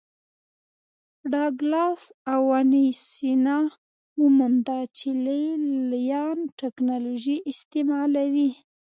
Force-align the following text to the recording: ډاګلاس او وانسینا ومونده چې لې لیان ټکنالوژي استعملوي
ډاګلاس 1.31 2.01
او 2.31 2.39
وانسینا 2.51 3.57
ومونده 4.21 4.79
چې 4.97 5.09
لې 5.25 5.41
لیان 5.91 6.37
ټکنالوژي 6.59 7.37
استعملوي 7.51 8.51